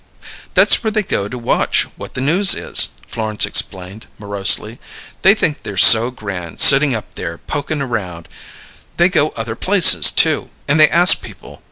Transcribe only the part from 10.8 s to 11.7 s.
ask people.